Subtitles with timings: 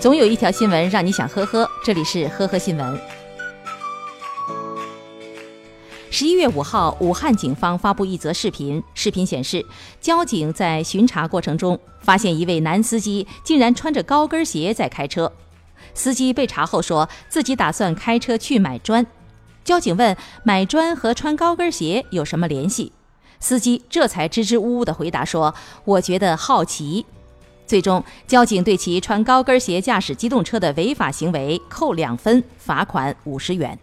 [0.00, 3.00] 总有一条新闻让你想呵呵，这里是呵呵新闻。
[6.10, 9.64] 十一月五号，武汉警方发布一则视频，视频显示，
[10.00, 15.32] 交警在巡查过程中发现一位男司机竟然穿着高跟鞋在开车。
[15.94, 19.06] 司机被查后说自己打算开车去买砖。
[19.64, 22.92] 交警问买砖和穿高跟鞋有什么联系？
[23.40, 25.54] 司机这才支支吾吾地回答说
[25.84, 27.06] ：“我觉得好奇。”
[27.66, 33.78] 最终，交警对其穿高跟鞋驾驶机动车的违法行为扣两分，罚款五十元。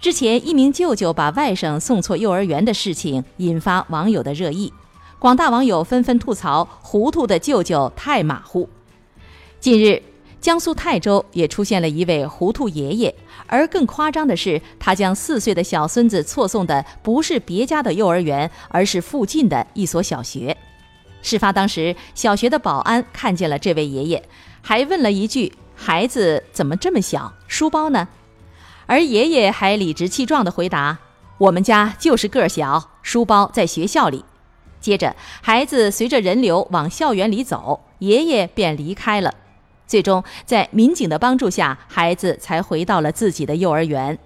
[0.00, 4.72] 之前，一名舅舅把外甥送错幼儿园的事情引发网友的热议，
[5.18, 8.68] 广大网友纷纷吐槽糊涂的舅舅太马虎。
[9.58, 10.02] 近日，
[10.42, 13.14] 江苏泰州也出现了一位糊涂爷爷，
[13.46, 20.54] 而更夸张的是，他将四岁的小孙子错送的不是别家的幼儿园，而是附近的一所小学。
[21.24, 24.22] 事发当时，小学的保安看见了这位爷爷，
[24.60, 27.32] 还问了一句：“孩子怎么这么小？
[27.48, 28.06] 书包呢？”
[28.86, 30.98] 而爷爷还理直气壮地回答
[31.38, 34.22] ：“我们家就是个小，书包在学校里。”
[34.82, 39.32] 接着，孩子随着人流往校园里走，爷爷便离开了。
[39.86, 44.18] 最终，在民警的帮助下，孩子才回到了自己的幼儿园。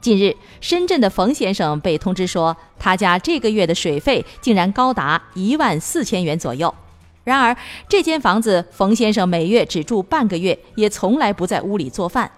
[0.00, 6.72] 近日，深圳的冯先生被通知说，他家这个月的水费竟然高达一万四千元左右。
[7.24, 7.54] 然而，
[7.88, 12.30] 这间房子冯先生每月只住半个月，也从来不在屋里做饭。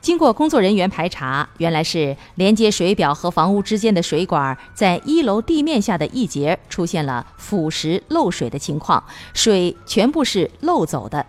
[0.00, 9.02] 经过工作人员排查，原来是连接水表和房屋之间的水管在一楼地面下的一节出现了腐蚀漏水的情况，
[9.34, 11.24] 水全部是漏走的。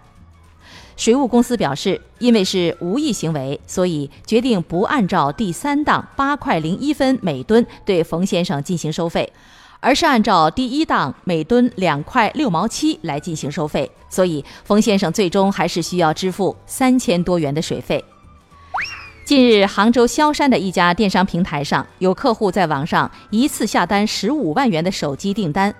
[0.95, 9.31] 水务公司表示，因为是无意行为，所以决定不按照第三档八块零一分每吨对冯先生进行收费，
[9.79, 13.89] 而是按照第一档每吨两块六毛七来进行收费。
[14.09, 18.03] 所以，冯先生最终还是需要支付三千多元的水费。
[19.33, 25.73] 近日，杭州萧山的一家电商平台上有客户在网上一次下单十五万元的手机订单，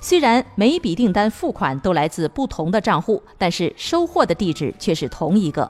[0.00, 5.68] 虽然每笔订单付款都来自不同的账户，但是收货的地址却是同一个。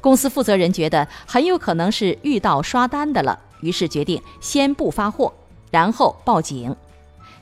[0.00, 5.30] 公司负责人觉得很有可能是遇到刷单的了，于是决定先不发货，
[5.70, 6.74] 然后报警。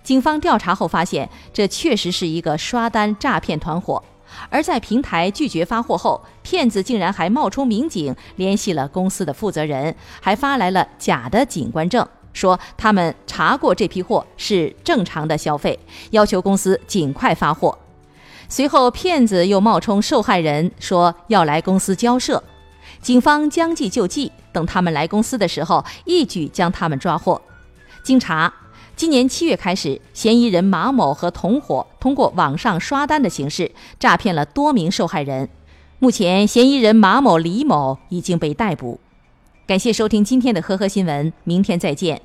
[0.03, 4.03] 警方调查后发现，这确实是一个刷单诈骗团伙。
[4.51, 15.79] 而在平台拒绝发货后，骗子竟然还冒充民警联系了公司的负责人，还发来了假的警官证，说他们查过这批货是正常的消费，
[16.11, 17.77] 要求公司尽快发货。
[18.49, 22.43] 随后，骗子又冒充受害人，说要来公司交涉。
[23.03, 27.41] 警方将计就计，等他们来公司的时候，一举将他们抓获。
[28.03, 28.53] 经查。
[28.99, 33.71] 今年七月开始，嫌疑人马某和同伙通过网上刷单的形式
[34.01, 35.49] 诈骗了多名受害人。
[36.01, 38.99] 目前，嫌疑人马某、李某已经被逮捕。
[39.69, 42.21] 感谢收听今天的呵呵新闻，明天再见。